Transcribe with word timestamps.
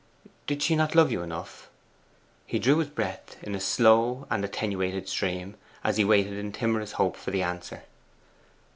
'Did 0.47 0.63
she 0.63 0.75
not 0.75 0.95
love 0.95 1.11
you 1.11 1.21
enough?' 1.21 1.69
He 2.47 2.57
drew 2.57 2.79
his 2.79 2.87
breath 2.89 3.35
in 3.43 3.53
a 3.53 3.59
slow 3.59 4.25
and 4.31 4.43
attenuated 4.43 5.07
stream, 5.07 5.57
as 5.83 5.97
he 5.97 6.03
waited 6.03 6.33
in 6.39 6.51
timorous 6.51 6.93
hope 6.93 7.15
for 7.15 7.29
the 7.29 7.43
answer. 7.43 7.83